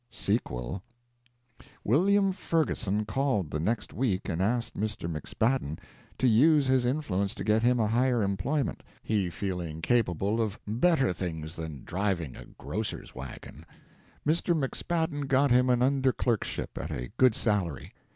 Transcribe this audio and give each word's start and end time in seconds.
SEQUEL 0.09 0.81
William 1.83 2.31
Ferguson 2.31 3.05
called 3.05 3.51
the 3.51 3.59
next 3.59 3.93
week 3.93 4.27
and 4.27 4.41
asked 4.41 4.75
Mr. 4.75 5.07
McSpadden 5.07 5.77
to 6.17 6.25
use 6.25 6.65
his 6.65 6.85
influence 6.85 7.35
to 7.35 7.43
get 7.43 7.61
him 7.61 7.79
a 7.79 7.85
higher 7.85 8.23
employment, 8.23 8.81
he 9.03 9.29
feeling 9.29 9.79
capable 9.79 10.41
of 10.41 10.59
better 10.67 11.13
things 11.13 11.55
than 11.55 11.83
driving 11.83 12.35
a 12.35 12.45
grocer's 12.45 13.13
wagon. 13.13 13.63
Mr. 14.25 14.57
McSpadden 14.57 15.27
got 15.27 15.51
him 15.51 15.69
an 15.69 15.83
under 15.83 16.11
clerkship 16.11 16.79
at 16.79 16.89
a 16.89 17.11
good 17.17 17.35
salary. 17.35 17.93